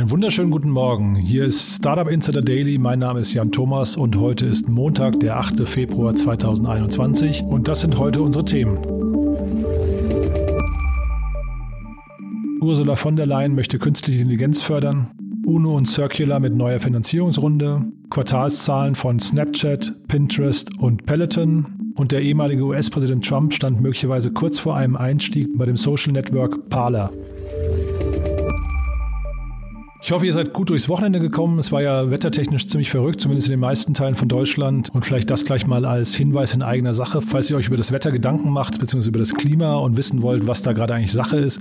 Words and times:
Einen 0.00 0.10
wunderschönen 0.10 0.50
guten 0.50 0.70
Morgen. 0.70 1.14
Hier 1.14 1.44
ist 1.44 1.76
Startup 1.76 2.08
Insider 2.08 2.40
Daily. 2.40 2.78
Mein 2.78 3.00
Name 3.00 3.20
ist 3.20 3.34
Jan 3.34 3.52
Thomas 3.52 3.98
und 3.98 4.16
heute 4.16 4.46
ist 4.46 4.66
Montag, 4.66 5.20
der 5.20 5.36
8. 5.36 5.68
Februar 5.68 6.14
2021 6.14 7.42
und 7.42 7.68
das 7.68 7.82
sind 7.82 7.98
heute 7.98 8.22
unsere 8.22 8.46
Themen. 8.46 8.78
Ursula 12.62 12.96
von 12.96 13.16
der 13.16 13.26
Leyen 13.26 13.54
möchte 13.54 13.78
künstliche 13.78 14.20
Intelligenz 14.22 14.62
fördern. 14.62 15.10
UNO 15.44 15.76
und 15.76 15.84
Circular 15.84 16.40
mit 16.40 16.54
neuer 16.54 16.80
Finanzierungsrunde. 16.80 17.84
Quartalszahlen 18.08 18.94
von 18.94 19.18
Snapchat, 19.18 20.08
Pinterest 20.08 20.78
und 20.78 21.04
Peloton. 21.04 21.92
Und 21.94 22.12
der 22.12 22.22
ehemalige 22.22 22.62
US-Präsident 22.62 23.26
Trump 23.26 23.52
stand 23.52 23.82
möglicherweise 23.82 24.32
kurz 24.32 24.58
vor 24.58 24.76
einem 24.76 24.96
Einstieg 24.96 25.58
bei 25.58 25.66
dem 25.66 25.76
Social 25.76 26.14
Network 26.14 26.70
Parler. 26.70 27.12
Ich 30.02 30.12
hoffe, 30.12 30.24
ihr 30.24 30.32
seid 30.32 30.54
gut 30.54 30.70
durchs 30.70 30.88
Wochenende 30.88 31.20
gekommen. 31.20 31.58
Es 31.58 31.72
war 31.72 31.82
ja 31.82 32.10
wettertechnisch 32.10 32.66
ziemlich 32.66 32.90
verrückt, 32.90 33.20
zumindest 33.20 33.48
in 33.48 33.52
den 33.52 33.60
meisten 33.60 33.92
Teilen 33.92 34.14
von 34.14 34.28
Deutschland. 34.28 34.88
Und 34.94 35.04
vielleicht 35.04 35.30
das 35.30 35.44
gleich 35.44 35.66
mal 35.66 35.84
als 35.84 36.14
Hinweis 36.14 36.54
in 36.54 36.62
eigener 36.62 36.94
Sache, 36.94 37.20
falls 37.20 37.50
ihr 37.50 37.56
euch 37.56 37.66
über 37.66 37.76
das 37.76 37.92
Wetter 37.92 38.10
Gedanken 38.10 38.50
macht, 38.50 38.80
beziehungsweise 38.80 39.10
über 39.10 39.18
das 39.18 39.34
Klima 39.34 39.76
und 39.76 39.98
wissen 39.98 40.22
wollt, 40.22 40.46
was 40.46 40.62
da 40.62 40.72
gerade 40.72 40.94
eigentlich 40.94 41.12
Sache 41.12 41.36
ist. 41.36 41.60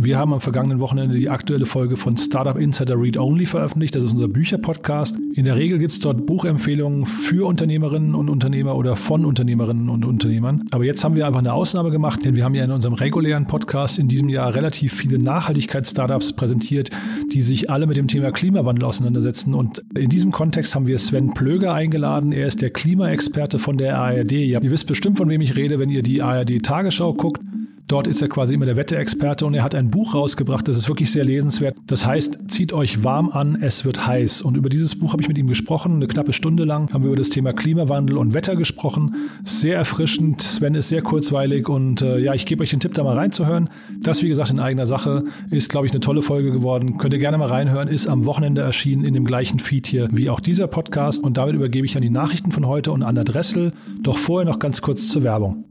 Wir 0.00 0.16
haben 0.16 0.32
am 0.32 0.40
vergangenen 0.40 0.78
Wochenende 0.78 1.16
die 1.16 1.28
aktuelle 1.28 1.66
Folge 1.66 1.96
von 1.96 2.16
Startup 2.16 2.56
Insider 2.56 2.94
Read 2.94 3.16
Only 3.16 3.46
veröffentlicht. 3.46 3.96
Das 3.96 4.04
ist 4.04 4.12
unser 4.12 4.28
Bücherpodcast. 4.28 5.18
In 5.34 5.44
der 5.44 5.56
Regel 5.56 5.80
gibt 5.80 5.90
es 5.90 5.98
dort 5.98 6.24
Buchempfehlungen 6.24 7.04
für 7.04 7.48
Unternehmerinnen 7.48 8.14
und 8.14 8.28
Unternehmer 8.28 8.76
oder 8.76 8.94
von 8.94 9.24
Unternehmerinnen 9.24 9.88
und 9.88 10.04
Unternehmern. 10.04 10.62
Aber 10.70 10.84
jetzt 10.84 11.02
haben 11.02 11.16
wir 11.16 11.26
einfach 11.26 11.40
eine 11.40 11.52
Ausnahme 11.52 11.90
gemacht, 11.90 12.24
denn 12.24 12.36
wir 12.36 12.44
haben 12.44 12.54
ja 12.54 12.62
in 12.62 12.70
unserem 12.70 12.94
regulären 12.94 13.48
Podcast 13.48 13.98
in 13.98 14.06
diesem 14.06 14.28
Jahr 14.28 14.54
relativ 14.54 14.92
viele 14.92 15.18
Nachhaltigkeitsstartups 15.18 16.34
präsentiert, 16.34 16.90
die 17.32 17.42
sich 17.42 17.68
alle 17.68 17.88
mit 17.88 17.96
dem 17.96 18.06
Thema 18.06 18.30
Klimawandel 18.30 18.84
auseinandersetzen. 18.84 19.52
Und 19.52 19.82
in 19.96 20.10
diesem 20.10 20.30
Kontext 20.30 20.76
haben 20.76 20.86
wir 20.86 21.00
Sven 21.00 21.34
Plöger 21.34 21.74
eingeladen. 21.74 22.30
Er 22.30 22.46
ist 22.46 22.62
der 22.62 22.70
Klimaexperte 22.70 23.58
von 23.58 23.76
der 23.76 23.98
ARD. 23.98 24.30
Ihr 24.30 24.62
wisst 24.62 24.86
bestimmt, 24.86 25.16
von 25.16 25.28
wem 25.28 25.40
ich 25.40 25.56
rede, 25.56 25.80
wenn 25.80 25.90
ihr 25.90 26.04
die 26.04 26.22
ARD 26.22 26.62
Tagesschau 26.62 27.14
guckt. 27.14 27.40
Dort 27.88 28.06
ist 28.06 28.20
er 28.20 28.28
quasi 28.28 28.52
immer 28.52 28.66
der 28.66 28.76
Wetterexperte 28.76 29.46
und 29.46 29.54
er 29.54 29.62
hat 29.62 29.74
ein 29.74 29.90
Buch 29.90 30.14
rausgebracht, 30.14 30.68
das 30.68 30.76
ist 30.76 30.88
wirklich 30.88 31.10
sehr 31.10 31.24
lesenswert. 31.24 31.74
Das 31.86 32.04
heißt, 32.04 32.38
zieht 32.48 32.74
euch 32.74 33.02
warm 33.02 33.30
an, 33.30 33.56
es 33.62 33.86
wird 33.86 34.06
heiß. 34.06 34.42
Und 34.42 34.58
über 34.58 34.68
dieses 34.68 34.98
Buch 34.98 35.12
habe 35.12 35.22
ich 35.22 35.28
mit 35.28 35.38
ihm 35.38 35.46
gesprochen. 35.46 35.94
Eine 35.94 36.06
knappe 36.06 36.34
Stunde 36.34 36.64
lang 36.64 36.92
haben 36.92 37.02
wir 37.02 37.08
über 37.08 37.16
das 37.16 37.30
Thema 37.30 37.54
Klimawandel 37.54 38.18
und 38.18 38.34
Wetter 38.34 38.56
gesprochen. 38.56 39.14
Sehr 39.42 39.76
erfrischend. 39.76 40.42
Sven 40.42 40.74
ist 40.74 40.90
sehr 40.90 41.00
kurzweilig 41.00 41.70
und 41.70 42.02
äh, 42.02 42.18
ja, 42.18 42.34
ich 42.34 42.44
gebe 42.44 42.62
euch 42.62 42.68
den 42.68 42.80
Tipp, 42.80 42.92
da 42.92 43.04
mal 43.04 43.16
reinzuhören. 43.16 43.70
Das, 44.00 44.22
wie 44.22 44.28
gesagt, 44.28 44.50
in 44.50 44.60
eigener 44.60 44.84
Sache 44.84 45.24
ist, 45.50 45.70
glaube 45.70 45.86
ich, 45.86 45.92
eine 45.92 46.00
tolle 46.00 46.20
Folge 46.20 46.52
geworden. 46.52 46.98
Könnt 46.98 47.14
ihr 47.14 47.20
gerne 47.20 47.38
mal 47.38 47.48
reinhören. 47.48 47.88
Ist 47.88 48.06
am 48.06 48.26
Wochenende 48.26 48.60
erschienen 48.60 49.02
in 49.02 49.14
dem 49.14 49.24
gleichen 49.24 49.60
Feed 49.60 49.86
hier 49.86 50.08
wie 50.12 50.28
auch 50.28 50.40
dieser 50.40 50.66
Podcast. 50.66 51.24
Und 51.24 51.38
damit 51.38 51.54
übergebe 51.54 51.86
ich 51.86 51.94
dann 51.94 52.02
die 52.02 52.10
Nachrichten 52.10 52.52
von 52.52 52.66
heute 52.66 52.92
und 52.92 53.02
Anna 53.02 53.24
Dressel. 53.24 53.72
Doch 54.02 54.18
vorher 54.18 54.46
noch 54.46 54.58
ganz 54.58 54.82
kurz 54.82 55.08
zur 55.08 55.22
Werbung. 55.22 55.67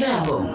Werbung. 0.00 0.54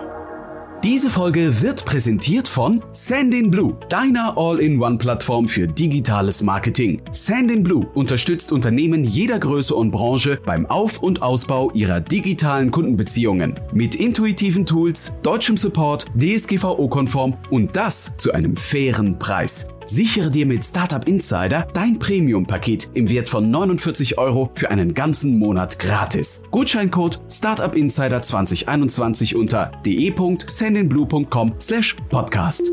Diese 0.84 1.10
Folge 1.10 1.62
wird 1.62 1.86
präsentiert 1.86 2.48
von 2.48 2.84
Sandinblue, 2.92 3.76
deiner 3.90 4.38
All-in-One-Plattform 4.38 5.48
für 5.48 5.68
digitales 5.68 6.42
Marketing. 6.42 7.02
Sandinblue 7.12 7.86
unterstützt 7.94 8.52
Unternehmen 8.52 9.04
jeder 9.04 9.40
Größe 9.40 9.76
und 9.76 9.92
Branche 9.92 10.40
beim 10.46 10.66
Auf- 10.66 11.02
und 11.04 11.22
Ausbau 11.22 11.72
ihrer 11.72 12.00
digitalen 12.00 12.72
Kundenbeziehungen. 12.72 13.60
Mit 13.74 13.96
intuitiven 13.96 14.66
Tools, 14.66 15.18
deutschem 15.24 15.58
Support, 15.58 16.06
DSGVO-konform 16.16 17.34
und 17.50 17.76
das 17.76 18.16
zu 18.18 18.32
einem 18.32 18.56
fairen 18.56 19.20
Preis. 19.20 19.68
Sichere 19.88 20.30
dir 20.30 20.46
mit 20.46 20.66
Startup 20.66 21.08
Insider 21.08 21.66
dein 21.74 21.98
Premium-Paket 21.98 22.92
im 22.94 23.08
Wert 23.08 23.30
von 23.30 23.50
49 23.50 24.18
Euro 24.18 24.52
für 24.54 24.70
einen 24.70 24.94
ganzen 24.94 25.40
Monat 25.40 25.80
gratis. 25.80 26.44
Gutscheincode 26.52 27.22
Startup 27.32 27.74
Insider 27.74 28.22
2021 28.22 29.38
unter 29.38 29.72
de.sendinblue.com 29.86 31.54
slash 31.60 31.96
podcast. 32.10 32.70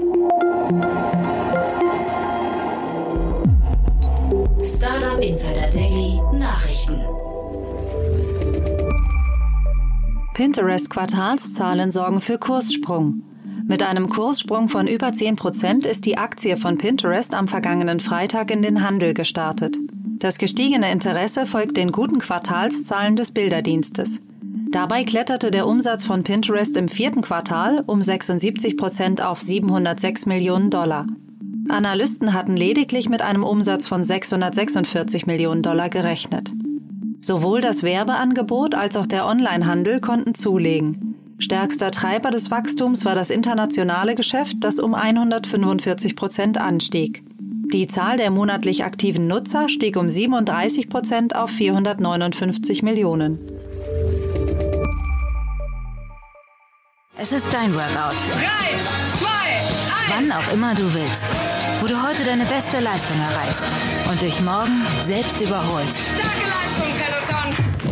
Startup 4.65 5.21
Insider 5.21 5.71
Daily 5.71 6.21
Nachrichten. 6.37 6.99
Pinterest 10.35 10.91
Quartalszahlen 10.91 11.93
sorgen 11.93 12.21
für 12.21 12.39
Kurssprung. 12.39 13.23
Mit 13.67 13.83
einem 13.83 14.11
Kurssprung 14.11 14.69
von 14.69 14.87
über 14.87 15.15
10 15.15 15.37
Prozent 15.37 15.87
ist 15.87 16.05
die 16.05 16.19
Aktie 16.19 16.59
von 16.59 16.77
Pinterest 16.77 17.35
am 17.35 17.49
vergangenen 17.49 17.99
Freitag 17.99 18.51
in 18.51 18.61
den 18.61 18.83
Handel 18.83 19.15
gestartet. 19.15 19.79
Das 20.19 20.37
gestiegene 20.37 20.93
Interesse 20.93 21.47
folgt 21.47 21.79
den 21.79 21.91
guten 21.91 22.19
Quartalszahlen 22.19 23.17
des 23.17 23.33
Bilderdienstes. 23.33 24.21
Dabei 24.71 25.05
kletterte 25.05 25.51
der 25.51 25.67
Umsatz 25.67 26.05
von 26.05 26.25
Pinterest 26.25 26.77
im 26.77 26.89
vierten 26.89 27.23
Quartal 27.23 27.83
um 27.87 28.03
76 28.03 28.77
Prozent 28.77 29.23
auf 29.23 29.41
706 29.41 30.27
Millionen 30.27 30.69
Dollar. 30.69 31.07
Analysten 31.71 32.35
hatten 32.35 32.57
lediglich 32.57 33.09
mit 33.09 33.23
einem 33.23 33.45
Umsatz 33.45 33.87
von 33.87 34.05
646 34.05 35.27
Millionen 35.27 35.63
Dollar 35.63 35.89
gerechnet. 35.89 36.51
Sowohl 37.19 37.63
das 37.63 37.83
Werbeangebot 37.83 38.75
als 38.75 38.99
auch 38.99 39.07
der 39.07 39.27
Onlinehandel 39.27 40.03
konnten 40.03 40.35
zulegen. 40.35 41.14
Stärkster 41.39 41.91
Treiber 41.91 42.31
des 42.31 42.51
Wachstums 42.51 43.05
war 43.05 43.15
das 43.15 43.31
internationale 43.31 44.15
Geschäft, 44.15 44.57
das 44.61 44.79
um 44.79 44.95
145 44.95 46.17
Prozent 46.17 46.59
anstieg. 46.59 47.25
Die 47.73 47.89
Zahl 47.89 48.17
der 48.19 48.31
monatlich 48.31 48.85
aktiven 48.85 49.27
Nutzer 49.27 49.69
stieg 49.69 49.97
um 49.97 50.09
37 50.09 50.89
Prozent 50.89 51.35
auf 51.35 51.51
459 51.51 52.83
Millionen. 52.83 53.39
Es 57.17 57.33
ist 57.33 57.47
dein 57.53 57.75
Workout. 57.75 58.17
Drei, 58.33 58.69
zwei, 59.17 59.27
eins. 59.27 60.31
Wann 60.31 60.33
auch 60.33 60.53
immer 60.53 60.75
du 60.75 60.83
willst. 60.95 61.35
Wo 61.81 61.87
du 61.87 62.01
heute 62.07 62.25
deine 62.25 62.45
beste 62.45 62.81
Leistung 62.81 63.17
erreichst 63.19 63.65
und 64.11 64.21
dich 64.21 64.41
morgen 64.43 64.87
selbst 65.03 65.41
überholst. 65.41 66.13
Starke 66.13 66.45
Leistung, 66.47 66.93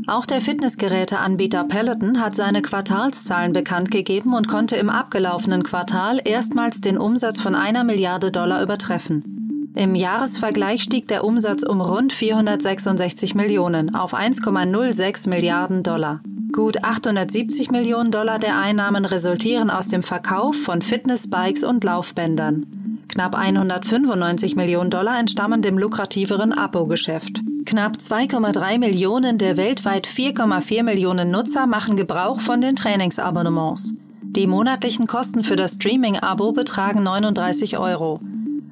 Auch 0.10 0.26
der 0.26 0.40
Fitnessgeräteanbieter 0.40 1.66
Peloton 1.66 2.22
hat 2.22 2.34
seine 2.34 2.62
Quartalszahlen 2.62 3.52
bekannt 3.52 3.92
gegeben 3.92 4.34
und 4.34 4.48
konnte 4.48 4.78
im 4.78 4.90
abgelaufenen 4.90 5.64
Quartal 5.64 6.22
erstmals 6.24 6.80
den 6.80 6.98
Umsatz 6.98 7.42
von 7.42 7.56
einer 7.56 7.84
Milliarde 7.84 8.32
Dollar 8.32 8.64
übertreffen. 8.64 9.74
Im 9.76 9.96
Jahresvergleich 9.96 10.82
stieg 10.82 11.10
der 11.10 11.26
Umsatz 11.26 11.64
um 11.64 11.82
rund 11.82 12.14
466 12.14 13.36
Millionen 13.36 13.94
auf 13.94 14.14
1,06 14.14 15.28
Milliarden 15.28 15.84
Dollar. 15.84 16.22
Gut 16.54 16.86
870 16.86 17.70
Millionen 17.72 18.10
Dollar 18.10 18.40
der 18.40 18.58
Einnahmen 18.58 19.04
resultieren 19.04 19.70
aus 19.70 19.90
dem 19.90 20.04
Verkauf 20.04 20.56
von 20.56 20.82
Fitnessbikes 20.82 21.66
und 21.66 21.84
Laufbändern. 21.84 23.04
Knapp 23.10 23.36
195 23.36 24.56
Millionen 24.56 24.90
Dollar 24.90 25.20
entstammen 25.20 25.62
dem 25.62 25.78
lukrativeren 25.78 26.54
Abo-Geschäft. 26.54 27.42
Knapp 27.68 27.98
2,3 27.98 28.80
Millionen 28.80 29.38
der 29.38 29.58
weltweit 29.58 30.08
4,4 30.08 30.84
Millionen 30.84 31.32
Nutzer 31.32 31.68
machen 31.68 31.98
Gebrauch 31.98 32.40
von 32.40 32.62
den 32.62 32.78
Trainingsabonnements. 32.78 33.94
Die 34.22 34.48
monatlichen 34.48 35.06
Kosten 35.06 35.44
für 35.44 35.58
das 35.58 35.74
Streaming-Abo 35.74 36.54
betragen 36.54 37.04
39 37.04 37.78
Euro. 37.78 38.22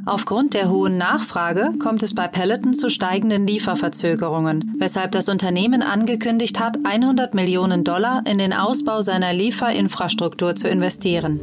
Aufgrund 0.05 0.53
der 0.53 0.69
hohen 0.69 0.97
Nachfrage 0.97 1.73
kommt 1.77 2.03
es 2.03 2.15
bei 2.15 2.29
Peloton 2.29 2.73
zu 2.73 2.89
steigenden 2.89 3.45
Lieferverzögerungen, 3.45 4.73
weshalb 4.79 5.11
das 5.11 5.27
Unternehmen 5.27 5.81
angekündigt 5.81 6.57
hat, 6.57 6.77
100 6.85 7.33
Millionen 7.33 7.83
Dollar 7.83 8.23
in 8.25 8.37
den 8.37 8.53
Ausbau 8.53 9.01
seiner 9.01 9.33
Lieferinfrastruktur 9.33 10.55
zu 10.55 10.69
investieren. 10.69 11.41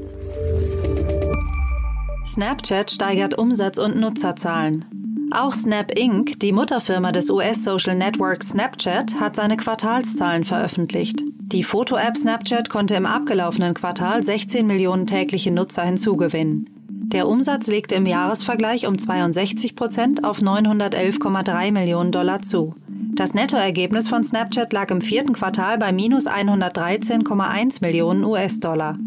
Snapchat 2.25 2.91
steigert 2.91 3.37
Umsatz 3.37 3.77
und 3.77 3.97
Nutzerzahlen. 3.97 5.02
Auch 5.35 5.55
Snap 5.55 5.99
Inc., 5.99 6.39
die 6.41 6.53
Mutterfirma 6.53 7.11
des 7.11 7.31
US-Social 7.31 7.97
Networks 7.97 8.51
Snapchat, 8.51 9.19
hat 9.19 9.35
seine 9.35 9.57
Quartalszahlen 9.57 10.45
veröffentlicht. 10.45 11.23
Die 11.25 11.65
Foto-App 11.65 12.19
Snapchat 12.19 12.69
konnte 12.69 12.97
im 12.97 13.07
abgelaufenen 13.07 13.73
Quartal 13.73 14.23
16 14.23 14.67
Millionen 14.67 15.07
tägliche 15.07 15.51
Nutzer 15.51 15.85
hinzugewinnen. 15.85 16.69
Der 16.89 17.29
Umsatz 17.29 17.67
legte 17.67 17.95
im 17.95 18.05
Jahresvergleich 18.05 18.87
um 18.87 18.99
62 18.99 19.75
Prozent 19.75 20.23
auf 20.23 20.41
911,3 20.41 21.73
Millionen 21.73 22.13
Dollar 22.13 22.43
zu. 22.43 22.75
Das 23.15 23.33
Nettoergebnis 23.33 24.09
von 24.09 24.25
Snapchat 24.25 24.71
lag 24.75 24.91
im 24.91 25.01
vierten 25.01 25.33
Quartal 25.33 25.79
bei 25.79 25.93
minus 25.93 26.27
113,1 26.27 27.81
Millionen 27.81 28.25
US-Dollar. 28.25 28.99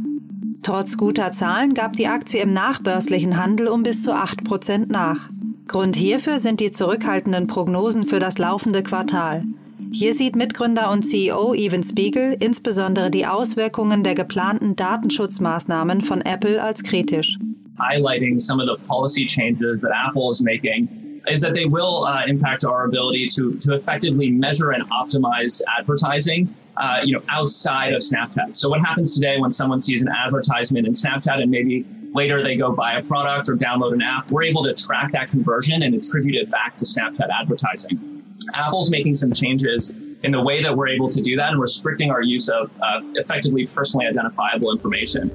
Trotz 0.63 0.97
guter 0.97 1.31
Zahlen 1.31 1.75
gab 1.75 1.93
die 1.93 2.07
Aktie 2.07 2.41
im 2.41 2.51
nachbörslichen 2.51 3.37
Handel 3.37 3.67
um 3.67 3.83
bis 3.83 4.01
zu 4.01 4.13
8 4.13 4.43
Prozent 4.43 4.89
nach. 4.89 5.29
Grund 5.67 5.95
hierfür 5.95 6.37
sind 6.37 6.59
die 6.59 6.71
zurückhaltenden 6.71 7.47
Prognosen 7.47 8.05
für 8.05 8.19
das 8.19 8.37
laufende 8.37 8.83
Quartal. 8.83 9.43
Hier 9.91 10.13
sieht 10.13 10.35
Mitgründer 10.35 10.91
und 10.91 11.03
CEO 11.03 11.53
Evan 11.55 11.83
Spiegel 11.83 12.37
insbesondere 12.39 13.09
die 13.09 13.25
Auswirkungen 13.25 14.03
der 14.03 14.13
geplanten 14.13 14.75
Datenschutzmaßnahmen 14.75 16.01
von 16.01 16.21
Apple 16.21 16.61
als 16.61 16.83
kritisch. 16.83 17.37
Highlighting 17.79 18.39
some 18.39 18.61
of 18.61 18.69
the 18.69 18.81
policy 18.87 19.25
changes 19.25 19.81
that 19.81 19.91
Apple 20.07 20.29
is 20.29 20.41
making 20.41 20.87
is 21.27 21.41
that 21.41 21.53
they 21.53 21.65
will 21.65 22.05
uh, 22.05 22.25
impact 22.27 22.63
our 22.63 22.85
ability 22.85 23.27
to, 23.35 23.55
to 23.59 23.73
effectively 23.73 24.29
measure 24.29 24.71
and 24.71 24.83
optimize 24.91 25.61
advertising 25.79 26.47
uh, 26.77 26.99
you 27.03 27.13
know, 27.13 27.23
outside 27.29 27.93
of 27.93 28.01
Snapchat. 28.01 28.55
So 28.55 28.69
what 28.69 28.81
happens 28.81 29.15
today 29.15 29.37
when 29.39 29.51
someone 29.51 29.79
sees 29.81 30.01
an 30.01 30.09
advertisement 30.09 30.85
in 30.87 30.93
Snapchat 30.93 31.41
and 31.41 31.49
maybe 31.49 31.85
later 32.15 32.41
they 32.41 32.55
go 32.55 32.71
buy 32.71 32.93
a 32.93 33.03
product 33.03 33.49
or 33.49 33.55
download 33.55 33.93
an 33.93 34.01
app, 34.01 34.31
we're 34.31 34.43
able 34.43 34.63
to 34.63 34.73
track 34.73 35.11
that 35.11 35.29
conversion 35.29 35.83
and 35.83 35.93
attribute 35.93 36.35
it 36.35 36.49
back 36.49 36.73
to 36.75 36.85
Snapchat 36.85 37.29
advertising. 37.29 38.23
Apple's 38.53 38.89
making 38.89 39.15
some 39.15 39.33
changes 39.33 39.93
in 40.23 40.31
the 40.31 40.41
way 40.41 40.63
that 40.63 40.75
we're 40.75 40.87
able 40.87 41.09
to 41.09 41.21
do 41.21 41.35
that 41.35 41.51
and 41.51 41.61
restricting 41.61 42.09
our 42.09 42.23
use 42.23 42.49
of 42.49 42.71
uh, 42.81 43.01
effectively 43.15 43.67
personally 43.67 44.07
identifiable 44.07 44.71
information. 44.71 45.29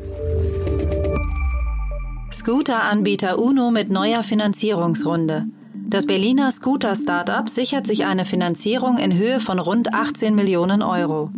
Scooter-Anbieter 2.30 3.38
Uno 3.38 3.70
mit 3.70 3.90
neuer 3.90 4.22
Finanzierungsrunde. 4.22 5.46
Das 5.74 6.06
Berliner 6.06 6.50
Scooter-Startup 6.50 7.48
sichert 7.48 7.86
sich 7.86 8.06
eine 8.06 8.24
Finanzierung 8.24 8.98
in 8.98 9.18
Höhe 9.18 9.40
von 9.40 9.58
rund 9.58 9.92
18 9.92 10.34
Millionen 10.34 10.82
Euro. 10.82 11.30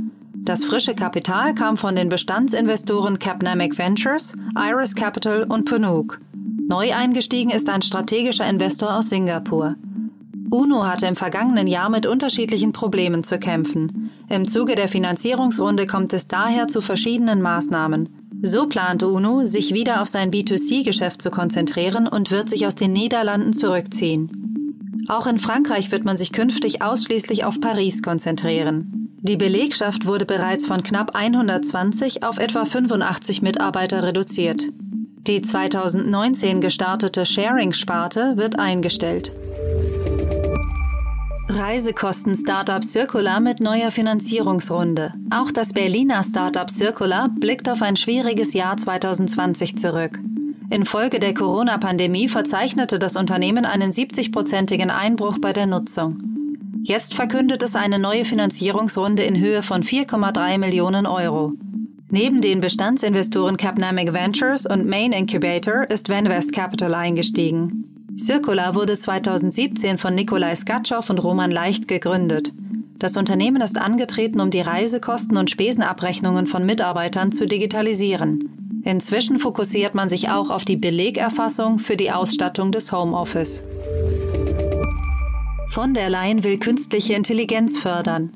Das 0.45 0.65
frische 0.65 0.97
Kapital 0.97 1.55
kam 1.55 1.77
von 1.77 1.95
den 1.95 2.09
Bestandsinvestoren 2.09 3.21
Capnamic 3.21 3.79
Ventures, 3.79 4.33
Iris 4.57 4.97
Capital 4.97 5.45
und 5.45 5.71
Panook. 5.71 6.21
Neu 6.69 6.93
eingestiegen 6.93 7.51
ist 7.51 7.69
ein 7.69 7.81
strategischer 7.81 8.49
Investor 8.51 8.97
aus 8.97 9.09
Singapur. 9.09 9.77
UNO 10.51 10.85
hatte 10.85 11.07
im 11.07 11.15
vergangenen 11.15 11.69
Jahr 11.69 11.91
mit 11.91 12.07
unterschiedlichen 12.07 12.73
Problemen 12.73 13.23
zu 13.23 13.39
kämpfen. 13.39 14.11
Im 14.29 14.49
Zuge 14.49 14.75
der 14.75 14.89
Finanzierungsrunde 14.89 15.87
kommt 15.87 16.13
es 16.13 16.27
daher 16.27 16.67
zu 16.67 16.81
verschiedenen 16.81 17.41
Maßnahmen. 17.41 18.09
So 18.43 18.67
plant 18.67 19.05
UNO, 19.05 19.47
sich 19.47 19.73
wieder 19.73 20.03
auf 20.03 20.09
sein 20.09 20.33
B2C-Geschäft 20.33 21.23
zu 21.23 21.31
konzentrieren 21.31 22.09
und 22.09 22.33
wird 22.33 22.51
sich 22.51 22.67
aus 22.67 22.75
den 22.75 22.93
Niederlanden 22.93 23.53
zurückziehen. 23.53 25.05
Auch 25.07 25.29
in 25.29 25.39
Frankreich 25.39 25.93
wird 25.93 26.05
man 26.05 26.17
sich 26.17 26.33
künftig 26.33 26.83
ausschließlich 26.83 27.45
auf 27.45 27.61
Paris 27.61 28.03
konzentrieren. 28.03 29.02
Die 29.25 29.37
Belegschaft 29.37 30.05
wurde 30.05 30.27
bereits 30.27 30.67
von 30.67 30.83
knapp 30.83 31.15
120 31.15 32.25
auf 32.25 32.39
etwa 32.39 32.65
85 32.65 33.41
Mitarbeiter 33.41 34.03
reduziert. 34.03 34.65
Die 35.29 35.41
2019 35.41 36.61
gestartete 36.61 37.25
Sharing-Sparte 37.25 38.37
wird 38.37 38.59
eingestellt. 38.59 39.31
Reisekosten-Startup 41.49 42.83
Circular 42.83 43.39
mit 43.39 43.61
neuer 43.61 43.93
Finanzierungsrunde. 43.93 45.15
Auch 45.31 45.53
das 45.53 45.73
Berliner 45.73 46.25
Startup 46.25 46.69
Circular 46.69 47.29
blickt 47.29 47.69
auf 47.69 47.81
ein 47.81 47.95
schwieriges 47.95 48.55
Jahr 48.55 48.77
2020 48.77 49.79
zurück. 49.79 50.19
Infolge 50.69 51.21
der 51.21 51.35
Corona-Pandemie 51.35 52.27
verzeichnete 52.27 52.99
das 52.99 53.15
Unternehmen 53.15 53.67
einen 53.67 53.93
70-prozentigen 53.93 54.89
Einbruch 54.89 55.39
bei 55.39 55.53
der 55.53 55.67
Nutzung. 55.67 56.32
Jetzt 56.85 57.15
verkündet 57.15 57.63
es 57.63 57.77
eine 57.77 58.01
neue 58.01 58.25
Finanzierungsrunde 58.25 59.23
in 59.23 59.39
Höhe 59.39 59.63
von 59.63 59.85
4,3 59.85 60.59
Millionen 60.59 61.07
Euro. 61.07 61.53
Neben 62.11 62.41
den 62.41 62.61
Bestandsinvestoren 62.61 63.57
Capnamic 63.57 64.13
Ventures 64.13 64.67
und 64.67 64.87
Main 64.87 65.13
Incubator 65.13 65.89
ist 65.89 66.09
Vanvest 66.09 66.53
Capital 66.53 66.93
eingestiegen. 66.95 67.85
Circular 68.19 68.75
wurde 68.75 68.99
2017 68.99 69.97
von 69.97 70.17
Nikolai 70.17 70.57
Skatschow 70.57 71.09
und 71.09 71.23
Roman 71.23 71.53
Leicht 71.53 71.87
gegründet. 71.87 72.53
Das 72.99 73.17
Unternehmen 73.17 73.63
ist 73.63 73.79
angetreten, 73.79 74.41
um 74.41 74.51
die 74.51 74.61
Reisekosten 74.61 75.37
und 75.37 75.51
Spesenabrechnungen 75.51 76.49
von 76.49 76.67
Mitarbeitern 76.67 77.31
zu 77.31 77.47
digitalisieren. 77.47 78.83
Inzwischen 78.85 79.39
fokussiert 79.39 79.95
man 79.95 80.09
sich 80.09 80.31
auch 80.31 80.51
auf 80.51 80.65
die 80.65 80.77
Belegerfassung 80.77 81.79
für 81.79 81.97
die 81.97 82.11
Ausstattung 82.11 82.73
des 82.73 82.91
Homeoffice. 82.91 83.63
Von 85.73 85.95
der 85.95 86.11
Leyen 86.11 86.45
will 86.45 86.59
künstliche 86.59 87.15
Intelligenz 87.15 87.79
fördern. 87.79 88.35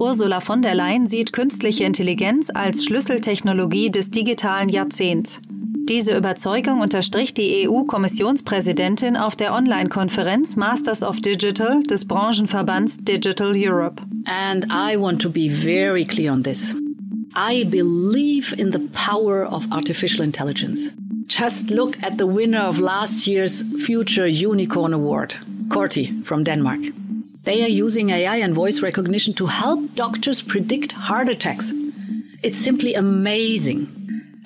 Ursula 0.00 0.40
von 0.40 0.62
der 0.62 0.74
Leyen 0.74 1.06
sieht 1.06 1.32
künstliche 1.32 1.84
Intelligenz 1.84 2.50
als 2.52 2.84
Schlüsseltechnologie 2.84 3.92
des 3.92 4.10
digitalen 4.10 4.68
Jahrzehnts. 4.68 5.38
Diese 5.88 6.16
Überzeugung 6.16 6.80
unterstrich 6.80 7.34
die 7.34 7.68
EU-Kommissionspräsidentin 7.68 9.16
auf 9.16 9.36
der 9.36 9.54
Online-Konferenz 9.54 10.56
Masters 10.56 11.04
of 11.04 11.20
Digital 11.20 11.84
des 11.84 12.04
Branchenverbands 12.04 12.96
Digital 12.96 13.52
Europe. 13.54 14.02
And 14.24 14.64
I 14.64 14.98
want 14.98 15.22
to 15.22 15.30
be 15.30 15.48
very 15.48 16.04
clear 16.04 16.32
on 16.32 16.42
this. 16.42 16.74
I 17.36 17.62
believe 17.62 18.60
in 18.60 18.72
the 18.72 18.80
power 18.92 19.46
of 19.46 19.70
artificial 19.70 20.24
intelligence. 20.24 20.92
Just 21.28 21.70
look 21.70 21.96
at 22.02 22.18
the 22.18 22.26
winner 22.26 22.66
of 22.66 22.80
last 22.80 23.28
year's 23.28 23.62
Future 23.86 24.26
Unicorn 24.26 24.92
Award, 24.92 25.36
Corti 25.70 26.22
from 26.22 26.44
Denmark. 26.44 26.80
They 27.44 27.64
are 27.64 27.68
using 27.68 28.10
AI 28.10 28.36
and 28.36 28.54
voice 28.54 28.82
recognition 28.82 29.34
to 29.34 29.46
help 29.46 29.94
doctors 29.94 30.42
predict 30.42 30.92
heart 30.92 31.28
attacks. 31.28 31.72
It's 32.42 32.58
simply 32.58 32.94
amazing. 32.94 33.88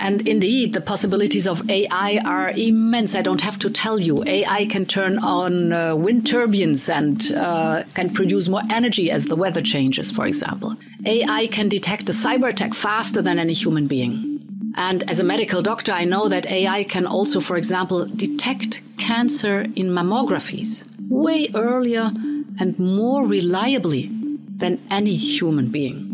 And 0.00 0.26
indeed, 0.28 0.72
the 0.72 0.80
possibilities 0.80 1.46
of 1.46 1.68
AI 1.70 2.20
are 2.24 2.50
immense. 2.50 3.14
I 3.14 3.22
don't 3.22 3.40
have 3.40 3.58
to 3.60 3.70
tell 3.70 3.98
you. 3.98 4.22
AI 4.26 4.66
can 4.66 4.86
turn 4.86 5.18
on 5.18 5.72
uh, 5.72 5.94
wind 5.94 6.26
turbines 6.26 6.88
and 6.88 7.32
uh, 7.32 7.84
can 7.94 8.12
produce 8.12 8.48
more 8.48 8.62
energy 8.70 9.10
as 9.10 9.26
the 9.26 9.36
weather 9.36 9.62
changes, 9.62 10.10
for 10.10 10.26
example. 10.26 10.74
AI 11.04 11.46
can 11.48 11.68
detect 11.68 12.08
a 12.08 12.12
cyber 12.12 12.48
attack 12.48 12.74
faster 12.74 13.22
than 13.22 13.38
any 13.38 13.54
human 13.54 13.86
being. 13.86 14.40
And 14.76 15.08
as 15.10 15.18
a 15.18 15.24
medical 15.24 15.62
doctor, 15.62 15.92
I 15.92 16.04
know 16.04 16.28
that 16.28 16.50
AI 16.50 16.84
can 16.84 17.06
also, 17.06 17.40
for 17.40 17.56
example, 17.56 18.06
detect 18.06 18.82
cancer 18.98 19.60
in 19.74 19.88
mammographies 19.88 20.84
way 21.08 21.48
earlier 21.54 22.12
and 22.58 22.78
more 22.78 23.26
reliably 23.26 24.10
than 24.58 24.78
any 24.90 25.16
human 25.16 25.70
being. 25.70 26.06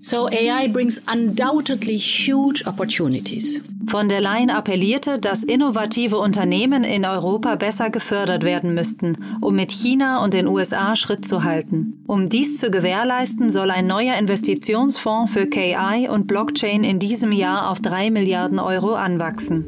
So 0.00 0.28
AI 0.30 0.68
brings 0.68 1.02
undoubtedly 1.08 1.96
huge 1.96 2.64
opportunities. 2.66 3.60
Von 3.88 4.08
der 4.08 4.20
Leyen 4.20 4.50
appellierte, 4.50 5.18
dass 5.18 5.42
innovative 5.42 6.18
Unternehmen 6.18 6.84
in 6.84 7.04
Europa 7.04 7.56
besser 7.56 7.90
gefördert 7.90 8.44
werden 8.44 8.74
müssten, 8.74 9.16
um 9.40 9.56
mit 9.56 9.72
China 9.72 10.22
und 10.22 10.34
den 10.34 10.46
USA 10.46 10.94
Schritt 10.94 11.26
zu 11.26 11.42
halten. 11.42 12.04
Um 12.06 12.28
dies 12.28 12.58
zu 12.58 12.70
gewährleisten, 12.70 13.50
soll 13.50 13.70
ein 13.70 13.86
neuer 13.86 14.16
Investitionsfonds 14.18 15.32
für 15.32 15.46
KI 15.46 16.06
und 16.08 16.26
Blockchain 16.26 16.84
in 16.84 16.98
diesem 16.98 17.32
Jahr 17.32 17.70
auf 17.70 17.80
3 17.80 18.10
Milliarden 18.10 18.58
Euro 18.58 18.94
anwachsen. 18.94 19.64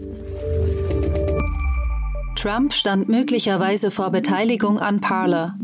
Trump 2.40 2.72
stand 2.72 3.06
möglicherweise 3.10 3.90
vor 3.90 4.08
Beteiligung 4.08 4.78
an 4.78 5.02
Parler. 5.02 5.58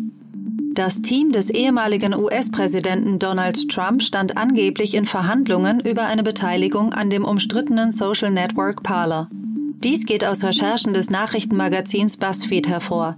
Das 0.74 1.00
Team 1.00 1.32
des 1.32 1.48
ehemaligen 1.48 2.14
US-Präsidenten 2.14 3.18
Donald 3.18 3.70
Trump 3.70 4.02
stand 4.02 4.36
angeblich 4.36 4.94
in 4.94 5.06
Verhandlungen 5.06 5.80
über 5.80 6.04
eine 6.04 6.22
Beteiligung 6.22 6.92
an 6.92 7.08
dem 7.08 7.24
umstrittenen 7.24 7.92
Social 7.92 8.30
Network 8.30 8.82
Parler. 8.82 9.30
Dies 9.32 10.04
geht 10.04 10.22
aus 10.22 10.44
Recherchen 10.44 10.92
des 10.92 11.08
Nachrichtenmagazins 11.08 12.18
BuzzFeed 12.18 12.68
hervor. 12.68 13.16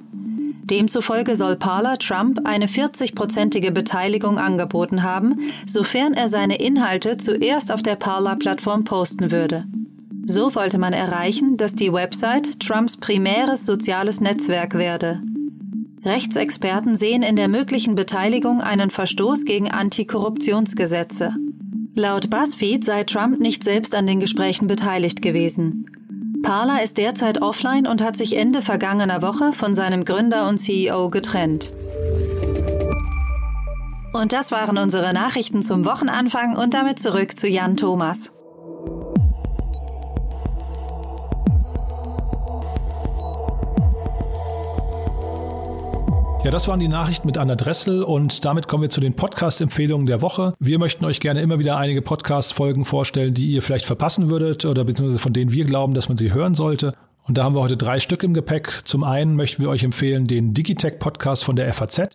Demzufolge 0.63 1.35
soll 1.35 1.57
Parler 1.57 1.99
Trump 1.99 2.43
eine 2.45 2.67
40-prozentige 2.67 3.73
Beteiligung 3.73 4.39
angeboten 4.39 5.03
haben, 5.03 5.51
sofern 5.67 6.15
er 6.15 6.29
seine 6.29 6.61
Inhalte 6.61 7.17
zuerst 7.17 7.73
auf 7.73 7.83
der 7.83 7.97
Parler-Plattform 7.97 8.85
posten 8.85 9.33
würde. 9.33 9.65
So 10.31 10.55
wollte 10.55 10.77
man 10.77 10.93
erreichen, 10.93 11.57
dass 11.57 11.75
die 11.75 11.91
Website 11.91 12.61
Trumps 12.61 12.99
primäres 12.99 13.65
soziales 13.65 14.21
Netzwerk 14.21 14.75
werde. 14.75 15.23
Rechtsexperten 16.05 16.99
sehen 16.99 17.23
in 17.23 17.35
der 17.35 17.49
möglichen 17.49 17.95
Beteiligung 17.95 18.61
einen 18.61 18.91
Verstoß 18.91 19.47
gegen 19.47 19.71
Antikorruptionsgesetze. 19.71 21.33
Laut 21.95 22.29
BuzzFeed 22.29 22.85
sei 22.85 23.05
Trump 23.05 23.41
nicht 23.41 23.65
selbst 23.65 23.95
an 23.95 24.07
den 24.07 24.21
Gesprächen 24.21 24.67
beteiligt 24.67 25.23
gewesen. 25.23 25.87
Parler 26.43 26.83
ist 26.83 26.99
derzeit 26.99 27.41
offline 27.41 27.87
und 27.87 28.03
hat 28.03 28.19
sich 28.19 28.37
Ende 28.37 28.61
vergangener 28.61 29.23
Woche 29.23 29.55
von 29.55 29.75
seinem 29.75 30.05
Gründer 30.05 30.47
und 30.47 30.59
CEO 30.59 31.09
getrennt. 31.09 31.73
Und 34.13 34.35
das 34.35 34.53
waren 34.53 34.77
unsere 34.77 35.15
Nachrichten 35.15 35.63
zum 35.63 35.87
Wochenanfang 35.87 36.55
und 36.55 36.75
damit 36.75 37.01
zurück 37.01 37.39
zu 37.39 37.49
Jan 37.49 37.79
Thomas. 37.79 38.31
Ja, 46.49 46.53
das 46.53 46.67
waren 46.67 46.81
die 46.81 46.89
Nachrichten 46.89 47.27
mit 47.27 47.37
Anna 47.37 47.57
Dressel 47.57 48.03
und 48.03 48.47
damit 48.47 48.69
kommen 48.69 48.81
wir 48.81 48.89
zu 48.89 49.03
den 49.03 49.13
Podcast-Empfehlungen 49.13 50.07
der 50.07 50.23
Woche. 50.23 50.55
Wir 50.59 50.79
möchten 50.79 51.05
euch 51.05 51.21
gerne 51.21 51.43
immer 51.43 51.59
wieder 51.59 51.77
einige 51.77 52.01
Podcast-Folgen 52.01 52.87
vorstellen, 52.87 53.35
die 53.35 53.51
ihr 53.51 53.61
vielleicht 53.61 53.85
verpassen 53.85 54.31
würdet 54.31 54.65
oder 54.65 54.85
beziehungsweise 54.85 55.19
von 55.19 55.35
denen 55.35 55.53
wir 55.53 55.67
glauben, 55.67 55.93
dass 55.93 56.09
man 56.09 56.17
sie 56.17 56.33
hören 56.33 56.55
sollte. 56.55 56.95
Und 57.25 57.37
da 57.37 57.45
haben 57.45 57.55
wir 57.55 57.61
heute 57.61 57.77
drei 57.77 58.01
Stück 58.01 58.23
im 58.23 58.33
Gepäck. 58.33 58.81
Zum 58.87 59.05
einen 59.05 59.37
möchten 59.37 59.61
wir 59.61 59.69
euch 59.69 59.85
empfehlen 59.85 60.27
den 60.27 60.55
Digitech-Podcast 60.55 61.45
von 61.45 61.55
der 61.55 61.71
FAZ. 61.71 62.09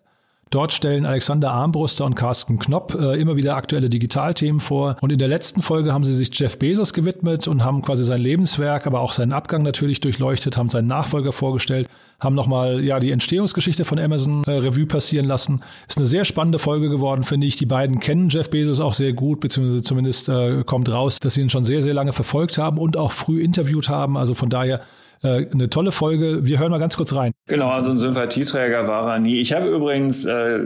Dort 0.49 0.71
stellen 0.71 1.05
Alexander 1.05 1.51
Armbruster 1.51 2.05
und 2.05 2.15
Carsten 2.15 2.59
Knopp 2.59 2.93
äh, 2.93 3.19
immer 3.19 3.35
wieder 3.35 3.55
aktuelle 3.55 3.89
Digitalthemen 3.89 4.61
vor. 4.61 4.97
Und 5.01 5.11
in 5.11 5.17
der 5.17 5.27
letzten 5.27 5.61
Folge 5.61 5.93
haben 5.93 6.03
sie 6.03 6.13
sich 6.13 6.29
Jeff 6.37 6.59
Bezos 6.59 6.93
gewidmet 6.93 7.47
und 7.47 7.63
haben 7.63 7.81
quasi 7.81 8.03
sein 8.03 8.21
Lebenswerk, 8.21 8.85
aber 8.85 9.01
auch 9.01 9.13
seinen 9.13 9.33
Abgang 9.33 9.63
natürlich 9.63 9.99
durchleuchtet, 9.99 10.55
haben 10.55 10.69
seinen 10.69 10.87
Nachfolger 10.87 11.31
vorgestellt, 11.31 11.89
haben 12.19 12.35
nochmal 12.35 12.83
ja 12.83 12.99
die 12.99 13.11
Entstehungsgeschichte 13.11 13.83
von 13.83 13.97
Amazon 13.97 14.43
äh, 14.45 14.51
Revue 14.51 14.85
passieren 14.85 15.25
lassen. 15.25 15.61
Ist 15.87 15.97
eine 15.97 16.07
sehr 16.07 16.23
spannende 16.23 16.59
Folge 16.59 16.89
geworden, 16.89 17.23
finde 17.23 17.47
ich. 17.47 17.55
Die 17.55 17.65
beiden 17.65 17.99
kennen 17.99 18.29
Jeff 18.29 18.49
Bezos 18.49 18.79
auch 18.79 18.93
sehr 18.93 19.13
gut, 19.13 19.39
beziehungsweise 19.39 19.81
zumindest 19.81 20.29
äh, 20.29 20.63
kommt 20.63 20.89
raus, 20.89 21.19
dass 21.19 21.33
sie 21.33 21.41
ihn 21.41 21.49
schon 21.49 21.65
sehr, 21.65 21.81
sehr 21.81 21.93
lange 21.93 22.13
verfolgt 22.13 22.57
haben 22.57 22.77
und 22.77 22.95
auch 22.95 23.11
früh 23.11 23.41
interviewt 23.41 23.89
haben. 23.89 24.17
Also 24.17 24.35
von 24.35 24.49
daher 24.49 24.81
äh, 25.23 25.47
eine 25.51 25.69
tolle 25.69 25.91
Folge. 25.91 26.45
Wir 26.45 26.59
hören 26.59 26.71
mal 26.71 26.79
ganz 26.79 26.97
kurz 26.97 27.15
rein. 27.15 27.31
Genau, 27.47 27.69
also 27.69 27.91
ein 27.91 27.97
Sympathieträger 27.97 28.87
war 28.87 29.13
er 29.13 29.19
nie. 29.19 29.39
Ich 29.39 29.53
habe 29.53 29.67
übrigens 29.67 30.25
äh, 30.25 30.57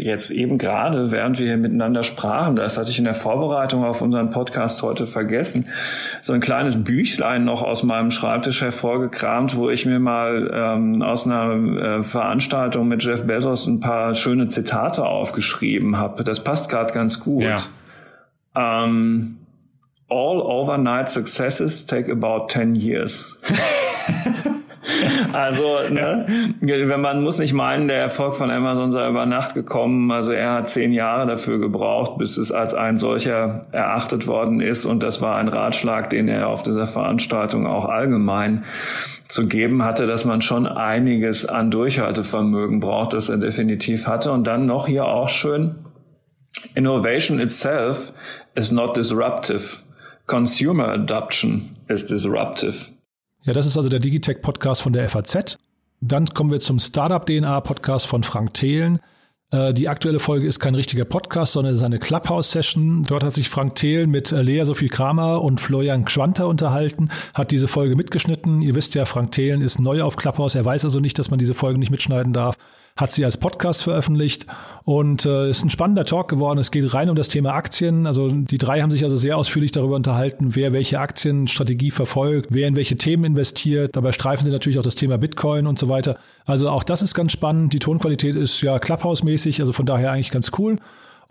jetzt 0.00 0.30
eben 0.30 0.58
gerade, 0.58 1.10
während 1.10 1.38
wir 1.38 1.46
hier 1.46 1.56
miteinander 1.56 2.02
sprachen, 2.02 2.56
das 2.56 2.78
hatte 2.78 2.90
ich 2.90 2.98
in 2.98 3.04
der 3.04 3.14
Vorbereitung 3.14 3.84
auf 3.84 4.02
unseren 4.02 4.30
Podcast 4.30 4.82
heute 4.82 5.06
vergessen, 5.06 5.66
so 6.22 6.32
ein 6.32 6.40
kleines 6.40 6.82
Büchlein 6.82 7.44
noch 7.44 7.62
aus 7.62 7.82
meinem 7.82 8.10
Schreibtisch 8.10 8.62
hervorgekramt, 8.62 9.56
wo 9.56 9.70
ich 9.70 9.86
mir 9.86 9.98
mal 9.98 10.50
ähm, 10.52 11.02
aus 11.02 11.26
einer 11.26 12.00
äh, 12.00 12.04
Veranstaltung 12.04 12.88
mit 12.88 13.02
Jeff 13.02 13.26
Bezos 13.26 13.66
ein 13.66 13.80
paar 13.80 14.14
schöne 14.14 14.48
Zitate 14.48 15.04
aufgeschrieben 15.04 15.98
habe. 15.98 16.24
Das 16.24 16.42
passt 16.42 16.70
gerade 16.70 16.92
ganz 16.92 17.20
gut. 17.20 17.42
Ja. 17.42 17.58
Ähm, 18.54 19.38
All 20.08 20.40
overnight 20.40 21.08
successes 21.08 21.84
take 21.84 22.08
about 22.08 22.48
10 22.48 22.76
years. 22.76 23.34
also, 25.32 25.80
ne, 25.90 26.54
wenn 26.60 27.00
man 27.00 27.22
muss 27.22 27.38
nicht 27.38 27.52
meinen, 27.52 27.88
der 27.88 27.98
Erfolg 27.98 28.36
von 28.36 28.50
Amazon 28.50 28.92
sei 28.92 29.08
über 29.08 29.26
Nacht 29.26 29.54
gekommen. 29.54 30.10
Also 30.10 30.32
er 30.32 30.52
hat 30.52 30.68
zehn 30.68 30.92
Jahre 30.92 31.26
dafür 31.26 31.58
gebraucht, 31.58 32.18
bis 32.18 32.36
es 32.36 32.52
als 32.52 32.74
ein 32.74 32.98
solcher 32.98 33.66
erachtet 33.72 34.26
worden 34.26 34.60
ist. 34.60 34.84
Und 34.84 35.02
das 35.02 35.22
war 35.22 35.36
ein 35.36 35.48
Ratschlag, 35.48 36.10
den 36.10 36.28
er 36.28 36.48
auf 36.48 36.62
dieser 36.62 36.86
Veranstaltung 36.86 37.66
auch 37.66 37.86
allgemein 37.86 38.64
zu 39.28 39.48
geben 39.48 39.82
hatte, 39.82 40.06
dass 40.06 40.24
man 40.24 40.42
schon 40.42 40.66
einiges 40.66 41.46
an 41.46 41.70
Durchhaltevermögen 41.70 42.80
braucht, 42.80 43.12
das 43.12 43.28
er 43.28 43.38
definitiv 43.38 44.06
hatte. 44.06 44.30
Und 44.32 44.44
dann 44.46 44.66
noch 44.66 44.86
hier 44.86 45.06
auch 45.06 45.28
schön, 45.28 45.76
Innovation 46.74 47.40
itself 47.40 48.12
is 48.54 48.70
not 48.70 48.96
disruptive. 48.96 49.78
Consumer 50.26 50.88
adoption 50.88 51.76
is 51.88 52.06
disruptive. 52.06 52.90
Ja, 53.46 53.52
das 53.52 53.64
ist 53.64 53.76
also 53.76 53.88
der 53.88 54.00
Digitech-Podcast 54.00 54.82
von 54.82 54.92
der 54.92 55.08
FAZ. 55.08 55.56
Dann 56.00 56.26
kommen 56.26 56.50
wir 56.50 56.58
zum 56.58 56.80
Startup-DNA-Podcast 56.80 58.04
von 58.08 58.24
Frank 58.24 58.54
Thelen. 58.54 58.98
Äh, 59.52 59.72
die 59.72 59.88
aktuelle 59.88 60.18
Folge 60.18 60.48
ist 60.48 60.58
kein 60.58 60.74
richtiger 60.74 61.04
Podcast, 61.04 61.52
sondern 61.52 61.72
es 61.72 61.80
ist 61.80 61.86
eine 61.86 62.00
Clubhouse-Session. 62.00 63.04
Dort 63.04 63.22
hat 63.22 63.32
sich 63.32 63.48
Frank 63.48 63.76
Thelen 63.76 64.10
mit 64.10 64.32
äh, 64.32 64.42
Lea 64.42 64.64
Sophie 64.64 64.88
Kramer 64.88 65.42
und 65.42 65.60
Florian 65.60 66.08
Schwanter 66.08 66.48
unterhalten, 66.48 67.10
hat 67.34 67.52
diese 67.52 67.68
Folge 67.68 67.94
mitgeschnitten. 67.94 68.62
Ihr 68.62 68.74
wisst 68.74 68.96
ja, 68.96 69.04
Frank 69.04 69.30
Thelen 69.30 69.62
ist 69.62 69.78
neu 69.78 70.02
auf 70.02 70.16
Clubhouse. 70.16 70.56
Er 70.56 70.64
weiß 70.64 70.84
also 70.84 70.98
nicht, 70.98 71.16
dass 71.16 71.30
man 71.30 71.38
diese 71.38 71.54
Folge 71.54 71.78
nicht 71.78 71.90
mitschneiden 71.90 72.32
darf 72.32 72.56
hat 72.96 73.12
sie 73.12 73.24
als 73.24 73.36
Podcast 73.36 73.84
veröffentlicht 73.84 74.46
und 74.84 75.26
äh, 75.26 75.50
ist 75.50 75.64
ein 75.64 75.70
spannender 75.70 76.04
Talk 76.04 76.28
geworden. 76.28 76.58
Es 76.58 76.70
geht 76.70 76.94
rein 76.94 77.10
um 77.10 77.16
das 77.16 77.28
Thema 77.28 77.52
Aktien. 77.52 78.06
Also 78.06 78.30
die 78.30 78.56
drei 78.56 78.80
haben 78.80 78.90
sich 78.90 79.04
also 79.04 79.16
sehr 79.16 79.36
ausführlich 79.36 79.70
darüber 79.70 79.96
unterhalten, 79.96 80.54
wer 80.56 80.72
welche 80.72 80.98
Aktienstrategie 80.98 81.90
verfolgt, 81.90 82.48
wer 82.50 82.68
in 82.68 82.74
welche 82.74 82.96
Themen 82.96 83.24
investiert. 83.24 83.96
Dabei 83.96 84.12
streifen 84.12 84.46
sie 84.46 84.52
natürlich 84.52 84.78
auch 84.78 84.84
das 84.84 84.94
Thema 84.94 85.18
Bitcoin 85.18 85.66
und 85.66 85.78
so 85.78 85.88
weiter. 85.88 86.18
Also 86.46 86.70
auch 86.70 86.84
das 86.84 87.02
ist 87.02 87.14
ganz 87.14 87.32
spannend. 87.32 87.74
Die 87.74 87.78
Tonqualität 87.78 88.34
ist 88.34 88.62
ja 88.62 88.78
Clubhouse-mäßig, 88.78 89.60
also 89.60 89.72
von 89.72 89.84
daher 89.84 90.12
eigentlich 90.12 90.30
ganz 90.30 90.52
cool. 90.58 90.76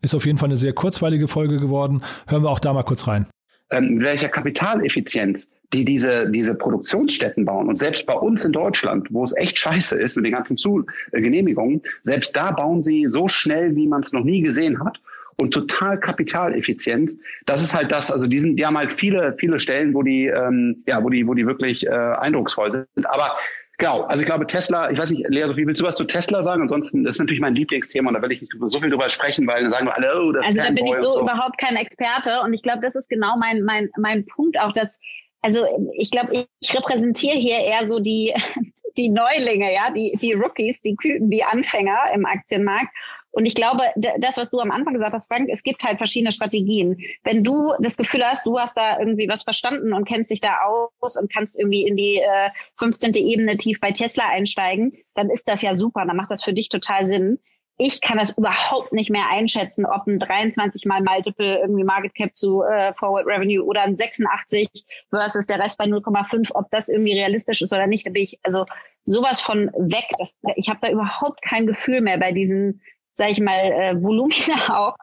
Ist 0.01 0.13
auf 0.13 0.25
jeden 0.25 0.37
Fall 0.37 0.49
eine 0.49 0.57
sehr 0.57 0.73
kurzweilige 0.73 1.27
Folge 1.27 1.57
geworden. 1.57 2.03
Hören 2.27 2.43
wir 2.43 2.51
auch 2.51 2.59
da 2.59 2.73
mal 2.73 2.83
kurz 2.83 3.07
rein. 3.07 3.25
Ähm, 3.71 3.99
welcher 4.01 4.29
Kapitaleffizienz 4.29 5.49
die 5.73 5.85
diese, 5.85 6.29
diese 6.29 6.55
Produktionsstätten 6.55 7.45
bauen. 7.45 7.67
Und 7.67 7.77
selbst 7.77 8.05
bei 8.05 8.13
uns 8.13 8.45
in 8.45 8.51
Deutschland, 8.51 9.07
wo 9.09 9.23
es 9.23 9.35
echt 9.35 9.57
scheiße 9.57 9.97
ist 9.97 10.15
mit 10.15 10.25
den 10.25 10.33
ganzen 10.33 10.57
Zu 10.57 10.85
Genehmigungen, 11.11 11.81
selbst 12.03 12.35
da 12.35 12.51
bauen 12.51 12.83
sie 12.83 13.07
so 13.09 13.27
schnell, 13.27 13.75
wie 13.75 13.87
man 13.87 14.01
es 14.01 14.11
noch 14.11 14.23
nie 14.23 14.41
gesehen 14.41 14.83
hat 14.83 14.99
und 15.37 15.53
total 15.53 15.99
kapitaleffizient. 15.99 17.11
Das 17.45 17.61
ist 17.61 17.73
halt 17.73 17.91
das, 17.91 18.11
also 18.11 18.27
die, 18.27 18.39
sind, 18.39 18.57
die 18.57 18.65
haben 18.65 18.77
halt 18.77 18.93
viele, 18.93 19.35
viele 19.37 19.59
Stellen, 19.59 19.93
wo 19.93 20.03
die, 20.03 20.27
ähm, 20.27 20.83
ja, 20.87 21.03
wo 21.03 21.09
die, 21.09 21.27
wo 21.27 21.33
die 21.33 21.45
wirklich 21.45 21.85
äh, 21.85 21.89
eindrucksvoll 21.89 22.71
sind. 22.71 23.05
Aber 23.05 23.35
Genau, 23.77 24.03
also 24.03 24.21
ich 24.21 24.25
glaube 24.25 24.47
Tesla, 24.47 24.89
ich 24.89 24.97
weiß 24.97 25.11
nicht, 25.11 25.27
Lea 25.27 25.43
Sophie, 25.43 25.67
willst 25.67 25.81
du 25.81 25.85
was 25.85 25.95
zu 25.95 26.05
Tesla 26.05 26.41
sagen? 26.41 26.61
Ansonsten, 26.61 27.03
das 27.03 27.13
ist 27.13 27.19
natürlich 27.19 27.41
mein 27.41 27.55
Lieblingsthema 27.55 28.07
und 28.07 28.13
da 28.13 28.21
will 28.21 28.31
ich 28.31 28.41
nicht 28.41 28.53
so 28.57 28.79
viel 28.79 28.89
drüber 28.89 29.09
sprechen, 29.09 29.45
weil 29.47 29.63
dann 29.63 29.71
sagen 29.71 29.87
wir 29.87 29.95
alle, 29.97 30.07
oh, 30.17 30.31
das 30.31 30.45
Also 30.45 30.59
da 30.59 30.71
bin 30.71 30.85
ich 30.85 30.95
so, 30.95 31.09
so, 31.09 31.21
überhaupt 31.21 31.57
kein 31.57 31.75
Experte 31.75 32.39
und 32.41 32.53
ich 32.53 32.63
glaube, 32.63 32.79
das 32.81 32.95
ist 32.95 33.09
genau 33.09 33.35
mein, 33.37 33.63
mein, 33.63 33.89
mein 33.97 34.25
Punkt 34.25 34.57
auch, 34.57 34.71
dass 34.71 35.01
also 35.45 35.63
ich 35.93 36.09
glaube, 36.09 36.47
ich 36.59 36.75
repräsentiere 36.75 37.35
hier 37.35 37.59
eher 37.59 37.87
so 37.87 37.99
die, 37.99 38.33
die 38.97 39.09
Neulinge, 39.09 39.71
ja, 39.71 39.91
die, 39.91 40.17
die 40.19 40.33
Rookies, 40.33 40.81
die 40.81 40.95
Küken, 40.95 41.29
die 41.29 41.43
Anfänger 41.43 41.97
im 42.15 42.25
Aktienmarkt. 42.25 42.87
Und 43.29 43.45
ich 43.45 43.53
glaube, 43.53 43.83
das, 44.17 44.37
was 44.37 44.49
du 44.49 44.59
am 44.59 44.71
Anfang 44.71 44.95
gesagt 44.95 45.13
hast, 45.13 45.27
Frank, 45.27 45.49
es 45.51 45.61
gibt 45.61 45.83
halt 45.83 45.99
verschiedene 45.99 46.31
Strategien. 46.31 46.97
Wenn 47.23 47.43
du 47.43 47.73
das 47.79 47.95
Gefühl 47.95 48.23
hast, 48.25 48.47
du 48.47 48.57
hast 48.57 48.75
da 48.75 48.97
irgendwie 48.97 49.27
was 49.27 49.43
verstanden 49.43 49.93
und 49.93 50.07
kennst 50.07 50.31
dich 50.31 50.41
da 50.41 50.61
aus 50.65 51.15
und 51.15 51.31
kannst 51.31 51.59
irgendwie 51.59 51.85
in 51.85 51.95
die 51.95 52.17
äh, 52.17 52.49
15. 52.79 53.13
Ebene 53.13 53.57
tief 53.57 53.79
bei 53.79 53.91
Tesla 53.91 54.23
einsteigen, 54.29 54.93
dann 55.13 55.29
ist 55.29 55.47
das 55.47 55.61
ja 55.61 55.75
super, 55.75 56.05
dann 56.07 56.17
macht 56.17 56.31
das 56.31 56.43
für 56.43 56.53
dich 56.53 56.69
total 56.69 57.05
Sinn 57.05 57.37
ich 57.77 57.99
kann 57.99 58.17
das 58.17 58.37
überhaupt 58.37 58.93
nicht 58.93 59.09
mehr 59.09 59.27
einschätzen, 59.29 59.85
ob 59.85 60.07
ein 60.07 60.19
23 60.19 60.85
mal 60.85 61.01
Multiple 61.01 61.59
irgendwie 61.59 61.83
Market 61.83 62.15
Cap 62.15 62.35
zu 62.35 62.63
äh, 62.63 62.93
Forward 62.93 63.25
Revenue 63.25 63.63
oder 63.63 63.81
ein 63.81 63.97
86 63.97 64.69
versus 65.09 65.45
der 65.45 65.59
Rest 65.59 65.77
bei 65.77 65.85
0,5, 65.85 66.51
ob 66.53 66.69
das 66.71 66.87
irgendwie 66.87 67.17
realistisch 67.17 67.61
ist 67.61 67.73
oder 67.73 67.87
nicht. 67.87 68.05
Da 68.05 68.11
bin 68.11 68.23
ich 68.23 68.39
also 68.43 68.65
sowas 69.03 69.41
von 69.41 69.69
weg. 69.77 70.05
Das, 70.17 70.37
ich 70.55 70.69
habe 70.69 70.79
da 70.81 70.89
überhaupt 70.89 71.41
kein 71.41 71.67
Gefühl 71.67 71.99
mehr 71.99 72.17
bei 72.17 72.31
diesen, 72.31 72.81
sag 73.13 73.31
ich 73.31 73.41
mal, 73.41 73.59
äh, 73.59 74.01
Volumina 74.01 74.69
auch 74.87 74.95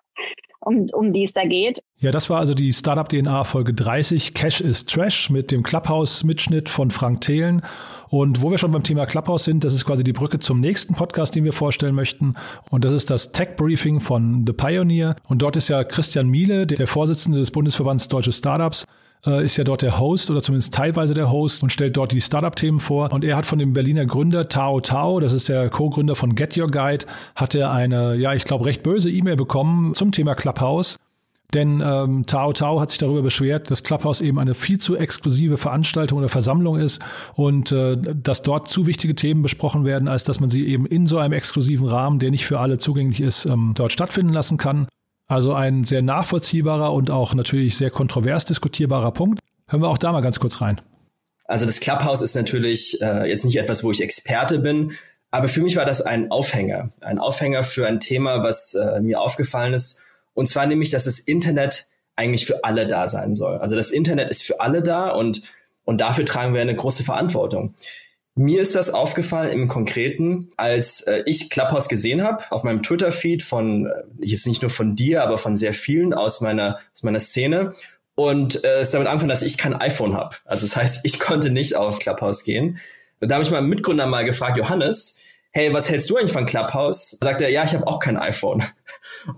um, 0.64 0.86
um 0.92 1.12
die 1.12 1.24
es 1.24 1.32
da 1.32 1.44
geht. 1.44 1.82
Ja, 1.98 2.10
das 2.10 2.30
war 2.30 2.38
also 2.38 2.54
die 2.54 2.72
Startup 2.72 3.08
DNA 3.08 3.44
Folge 3.44 3.74
30. 3.74 4.34
Cash 4.34 4.60
is 4.60 4.86
Trash 4.86 5.30
mit 5.30 5.50
dem 5.50 5.62
Clubhouse-Mitschnitt 5.62 6.68
von 6.68 6.90
Frank 6.90 7.20
Thelen. 7.20 7.62
Und 8.08 8.42
wo 8.42 8.50
wir 8.50 8.58
schon 8.58 8.72
beim 8.72 8.82
Thema 8.82 9.06
Clubhouse 9.06 9.44
sind, 9.44 9.64
das 9.64 9.72
ist 9.72 9.84
quasi 9.84 10.04
die 10.04 10.12
Brücke 10.12 10.38
zum 10.38 10.60
nächsten 10.60 10.94
Podcast, 10.94 11.34
den 11.34 11.44
wir 11.44 11.52
vorstellen 11.52 11.94
möchten. 11.94 12.34
Und 12.70 12.84
das 12.84 12.92
ist 12.92 13.10
das 13.10 13.32
Tech 13.32 13.56
Briefing 13.56 14.00
von 14.00 14.44
The 14.46 14.52
Pioneer. 14.52 15.16
Und 15.28 15.42
dort 15.42 15.56
ist 15.56 15.68
ja 15.68 15.82
Christian 15.84 16.28
Miele, 16.28 16.66
der 16.66 16.86
Vorsitzende 16.86 17.38
des 17.38 17.50
Bundesverbands 17.50 18.08
Deutsche 18.08 18.32
Startups, 18.32 18.84
äh, 19.26 19.44
ist 19.44 19.56
ja 19.56 19.64
dort 19.64 19.82
der 19.82 19.98
Host 19.98 20.30
oder 20.30 20.40
zumindest 20.40 20.74
teilweise 20.74 21.14
der 21.14 21.30
Host 21.30 21.62
und 21.62 21.70
stellt 21.70 21.96
dort 21.96 22.12
die 22.12 22.20
Startup-Themen 22.20 22.80
vor. 22.80 23.12
Und 23.12 23.24
er 23.24 23.36
hat 23.36 23.46
von 23.46 23.58
dem 23.58 23.72
Berliner 23.72 24.06
Gründer 24.06 24.48
Tao 24.48 24.80
Tao, 24.80 25.20
das 25.20 25.32
ist 25.32 25.48
der 25.48 25.70
Co-Gründer 25.70 26.14
von 26.14 26.34
Get 26.34 26.56
Your 26.56 26.68
Guide, 26.68 27.06
hat 27.34 27.54
er 27.54 27.70
eine, 27.70 28.14
ja, 28.16 28.34
ich 28.34 28.44
glaube, 28.44 28.64
recht 28.64 28.82
böse 28.82 29.10
E-Mail 29.10 29.36
bekommen 29.36 29.94
zum 29.94 30.12
Thema 30.12 30.34
Clubhouse. 30.34 30.96
Denn 31.54 31.82
ähm, 31.84 32.24
Tao 32.24 32.54
Tao 32.54 32.80
hat 32.80 32.90
sich 32.90 32.98
darüber 32.98 33.20
beschwert, 33.20 33.70
dass 33.70 33.84
Clubhouse 33.84 34.22
eben 34.22 34.38
eine 34.38 34.54
viel 34.54 34.78
zu 34.78 34.96
exklusive 34.96 35.58
Veranstaltung 35.58 36.18
oder 36.18 36.30
Versammlung 36.30 36.78
ist 36.78 37.02
und 37.34 37.70
äh, 37.72 37.98
dass 38.00 38.42
dort 38.42 38.68
zu 38.68 38.86
wichtige 38.86 39.14
Themen 39.14 39.42
besprochen 39.42 39.84
werden, 39.84 40.08
als 40.08 40.24
dass 40.24 40.40
man 40.40 40.48
sie 40.48 40.66
eben 40.66 40.86
in 40.86 41.06
so 41.06 41.18
einem 41.18 41.34
exklusiven 41.34 41.86
Rahmen, 41.86 42.18
der 42.18 42.30
nicht 42.30 42.46
für 42.46 42.58
alle 42.58 42.78
zugänglich 42.78 43.20
ist, 43.20 43.44
ähm, 43.44 43.72
dort 43.74 43.92
stattfinden 43.92 44.32
lassen 44.32 44.56
kann. 44.56 44.86
Also 45.32 45.54
ein 45.54 45.84
sehr 45.84 46.02
nachvollziehbarer 46.02 46.92
und 46.92 47.10
auch 47.10 47.34
natürlich 47.34 47.76
sehr 47.76 47.90
kontrovers 47.90 48.44
diskutierbarer 48.44 49.12
Punkt. 49.12 49.40
Hören 49.66 49.82
wir 49.82 49.88
auch 49.88 49.98
da 49.98 50.12
mal 50.12 50.20
ganz 50.20 50.38
kurz 50.38 50.60
rein. 50.60 50.80
Also 51.46 51.66
das 51.66 51.80
Clubhouse 51.80 52.22
ist 52.22 52.36
natürlich 52.36 53.00
äh, 53.00 53.28
jetzt 53.28 53.44
nicht 53.44 53.56
etwas, 53.56 53.82
wo 53.82 53.90
ich 53.90 54.02
Experte 54.02 54.58
bin, 54.58 54.92
aber 55.30 55.48
für 55.48 55.62
mich 55.62 55.76
war 55.76 55.86
das 55.86 56.02
ein 56.02 56.30
Aufhänger. 56.30 56.92
Ein 57.00 57.18
Aufhänger 57.18 57.64
für 57.64 57.86
ein 57.86 57.98
Thema, 57.98 58.44
was 58.44 58.74
äh, 58.74 59.00
mir 59.00 59.20
aufgefallen 59.20 59.72
ist. 59.72 60.02
Und 60.34 60.46
zwar 60.46 60.66
nämlich, 60.66 60.90
dass 60.90 61.04
das 61.04 61.18
Internet 61.18 61.86
eigentlich 62.14 62.44
für 62.44 62.64
alle 62.64 62.86
da 62.86 63.08
sein 63.08 63.34
soll. 63.34 63.56
Also 63.56 63.74
das 63.74 63.90
Internet 63.90 64.30
ist 64.30 64.42
für 64.42 64.60
alle 64.60 64.82
da 64.82 65.08
und, 65.08 65.42
und 65.84 66.02
dafür 66.02 66.26
tragen 66.26 66.52
wir 66.52 66.60
eine 66.60 66.76
große 66.76 67.02
Verantwortung. 67.02 67.74
Mir 68.34 68.62
ist 68.62 68.74
das 68.74 68.88
aufgefallen 68.88 69.50
im 69.50 69.68
Konkreten, 69.68 70.50
als 70.56 71.02
äh, 71.02 71.22
ich 71.26 71.50
Clubhouse 71.50 71.88
gesehen 71.88 72.22
habe 72.22 72.44
auf 72.50 72.64
meinem 72.64 72.82
Twitter-Feed 72.82 73.42
von, 73.42 73.86
äh, 73.86 73.90
jetzt 74.20 74.46
nicht 74.46 74.62
nur 74.62 74.70
von 74.70 74.96
dir, 74.96 75.22
aber 75.22 75.36
von 75.36 75.56
sehr 75.56 75.74
vielen 75.74 76.14
aus 76.14 76.40
meiner, 76.40 76.78
aus 76.94 77.02
meiner 77.02 77.20
Szene. 77.20 77.74
Und 78.14 78.64
äh, 78.64 78.80
es 78.80 78.90
damit 78.90 79.08
angefangen, 79.08 79.28
dass 79.28 79.42
ich 79.42 79.58
kein 79.58 79.74
iPhone 79.74 80.16
habe. 80.16 80.36
Also 80.46 80.66
das 80.66 80.76
heißt, 80.76 81.00
ich 81.02 81.20
konnte 81.20 81.50
nicht 81.50 81.76
auf 81.76 81.98
Clubhouse 81.98 82.44
gehen. 82.44 82.78
Und 83.20 83.28
da 83.28 83.34
habe 83.34 83.44
ich 83.44 83.50
meinen 83.50 83.68
Mitgründer 83.68 84.06
mal 84.06 84.24
gefragt, 84.24 84.56
Johannes, 84.56 85.18
hey, 85.50 85.72
was 85.74 85.90
hältst 85.90 86.08
du 86.08 86.16
eigentlich 86.16 86.32
von 86.32 86.46
Clubhouse? 86.46 87.18
Sagt 87.20 87.42
er, 87.42 87.50
ja, 87.50 87.64
ich 87.64 87.74
habe 87.74 87.86
auch 87.86 87.98
kein 87.98 88.16
iPhone. 88.16 88.62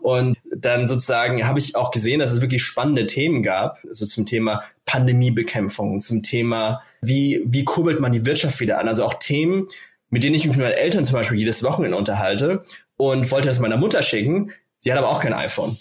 Und 0.02 0.38
dann 0.64 0.86
sozusagen 0.86 1.46
habe 1.46 1.58
ich 1.58 1.76
auch 1.76 1.90
gesehen, 1.90 2.20
dass 2.20 2.32
es 2.32 2.40
wirklich 2.40 2.62
spannende 2.62 3.06
Themen 3.06 3.42
gab, 3.42 3.78
so 3.82 3.88
also 3.88 4.06
zum 4.06 4.26
Thema 4.26 4.62
Pandemiebekämpfung, 4.84 6.00
zum 6.00 6.22
Thema, 6.22 6.82
wie, 7.00 7.42
wie 7.44 7.64
kurbelt 7.64 8.00
man 8.00 8.12
die 8.12 8.26
Wirtschaft 8.26 8.60
wieder 8.60 8.78
an? 8.78 8.88
Also 8.88 9.04
auch 9.04 9.14
Themen, 9.14 9.68
mit 10.10 10.22
denen 10.22 10.34
ich 10.34 10.46
mich 10.46 10.56
mit 10.56 10.66
meinen 10.66 10.76
Eltern 10.76 11.04
zum 11.04 11.14
Beispiel 11.14 11.38
jedes 11.38 11.62
Wochenende 11.62 11.96
unterhalte 11.96 12.64
und 12.96 13.30
wollte 13.30 13.48
das 13.48 13.58
meiner 13.58 13.76
Mutter 13.76 14.02
schicken. 14.02 14.52
Die 14.84 14.92
hat 14.92 14.98
aber 14.98 15.10
auch 15.10 15.20
kein 15.20 15.32
iPhone. 15.32 15.76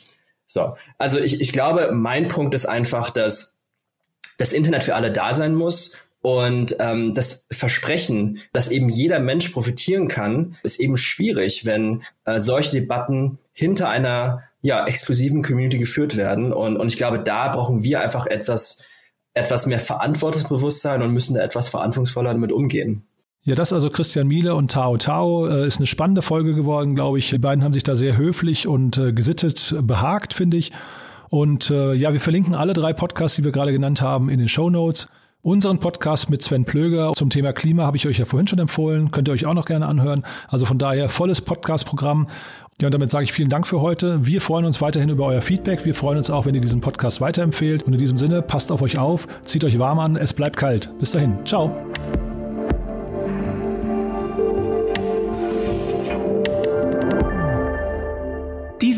So, 0.48 0.76
also 0.98 1.20
ich, 1.20 1.42
ich 1.42 1.52
glaube, 1.52 1.92
mein 1.94 2.28
Punkt 2.28 2.54
ist 2.54 2.66
einfach, 2.66 3.10
dass 3.10 3.60
das 4.38 4.54
Internet 4.54 4.84
für 4.84 4.96
alle 4.96 5.12
da 5.12 5.34
sein 5.34 5.56
muss 5.56 5.98
und 6.24 6.78
ähm, 6.80 7.14
das 7.14 7.48
Versprechen, 7.52 8.40
dass 8.54 8.72
eben 8.72 8.88
jeder 8.88 9.20
Mensch 9.20 9.50
profitieren 9.50 10.08
kann, 10.08 10.56
ist 10.64 10.80
eben 10.80 10.96
schwierig, 10.96 11.66
wenn 11.66 12.04
äh, 12.24 12.40
solche 12.40 12.80
Debatten 12.80 13.40
hinter 13.52 13.90
einer 13.90 14.42
ja, 14.62 14.88
exklusiven 14.88 15.44
Community 15.44 15.78
geführt 15.78 16.16
werden. 16.16 16.54
Und, 16.54 16.78
und 16.78 16.88
ich 16.88 16.96
glaube, 16.96 17.20
da 17.20 17.50
brauchen 17.50 17.84
wir 17.84 18.00
einfach 18.00 18.26
etwas, 18.26 18.86
etwas 19.34 19.66
mehr 19.66 19.80
Verantwortungsbewusstsein 19.80 21.02
und 21.02 21.12
müssen 21.12 21.36
da 21.36 21.42
etwas 21.42 21.68
verantwortungsvoller 21.68 22.32
damit 22.32 22.54
umgehen. 22.54 23.06
Ja, 23.42 23.56
das 23.56 23.74
also 23.74 23.90
Christian 23.90 24.28
Miele 24.28 24.56
und 24.56 24.72
Tao 24.72 24.96
Tao 24.96 25.46
äh, 25.46 25.68
ist 25.68 25.80
eine 25.80 25.88
spannende 25.88 26.22
Folge 26.22 26.56
geworden, 26.56 26.96
glaube 26.96 27.20
ich. 27.20 27.32
Die 27.32 27.38
beiden 27.38 27.66
haben 27.66 27.74
sich 27.74 27.84
da 27.84 27.98
sehr 27.98 28.16
höflich 28.16 28.66
und 28.66 28.98
äh, 28.98 29.12
gesittet 29.12 29.76
behagt, 29.82 30.34
finde 30.34 30.56
ich. 30.56 30.72
Und 31.30 31.70
äh, 31.70 31.94
ja, 31.96 32.14
wir 32.14 32.22
verlinken 32.22 32.56
alle 32.56 32.72
drei 32.72 32.94
Podcasts, 32.94 33.36
die 33.36 33.44
wir 33.44 33.52
gerade 33.52 33.74
genannt 33.74 34.02
haben, 34.02 34.30
in 34.30 34.40
den 34.40 34.48
Show 34.48 34.70
Notes. 34.70 35.10
Unseren 35.44 35.80
Podcast 35.80 36.30
mit 36.30 36.42
Sven 36.42 36.64
Plöger 36.64 37.12
zum 37.16 37.30
Thema 37.30 37.52
Klima 37.52 37.84
habe 37.84 37.98
ich 37.98 38.08
euch 38.08 38.18
ja 38.18 38.24
vorhin 38.24 38.48
schon 38.48 38.60
empfohlen. 38.60 39.12
Könnt 39.12 39.28
ihr 39.28 39.34
euch 39.34 39.46
auch 39.46 39.54
noch 39.54 39.66
gerne 39.66 39.88
anhören. 39.88 40.24
Also 40.48 40.66
von 40.66 40.78
daher 40.78 41.10
volles 41.10 41.42
Podcast-Programm. 41.42 42.30
Ja, 42.80 42.88
und 42.88 42.94
damit 42.94 43.12
sage 43.12 43.26
ich 43.26 43.34
vielen 43.34 43.50
Dank 43.50 43.68
für 43.68 43.82
heute. 43.82 44.26
Wir 44.26 44.40
freuen 44.40 44.64
uns 44.64 44.80
weiterhin 44.80 45.10
über 45.10 45.26
euer 45.26 45.42
Feedback. 45.42 45.84
Wir 45.84 45.96
freuen 45.96 46.18
uns 46.18 46.30
auch, 46.30 46.46
wenn 46.46 46.56
ihr 46.56 46.62
diesen 46.62 46.80
Podcast 46.80 47.20
weiterempfehlt. 47.20 47.84
Und 47.84 47.92
in 47.92 48.00
diesem 48.00 48.18
Sinne, 48.18 48.42
passt 48.42 48.72
auf 48.72 48.82
euch 48.82 48.98
auf, 48.98 49.28
zieht 49.42 49.66
euch 49.66 49.78
warm 49.78 50.00
an, 50.00 50.16
es 50.16 50.34
bleibt 50.34 50.56
kalt. 50.56 50.90
Bis 50.98 51.12
dahin. 51.12 51.38
Ciao. 51.44 51.76